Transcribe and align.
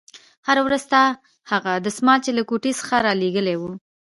هره 0.47 0.61
ورځ 0.67 0.81
ستا 0.87 1.03
هغه 1.51 1.71
دسمال 1.85 2.19
چې 2.25 2.31
له 2.37 2.43
کوټې 2.49 2.71
څخه 2.79 2.95
دې 2.97 3.03
رالېږلى 3.05 3.55
و. 3.57 3.61